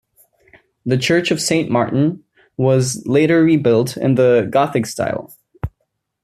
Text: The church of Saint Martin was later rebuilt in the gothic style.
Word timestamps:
The 0.83 0.97
church 0.97 1.29
of 1.29 1.39
Saint 1.39 1.69
Martin 1.69 2.23
was 2.57 3.05
later 3.05 3.43
rebuilt 3.43 3.97
in 3.97 4.15
the 4.15 4.47
gothic 4.49 4.87
style. 4.87 5.31